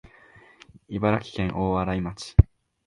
[0.89, 2.35] 茨城県大洗町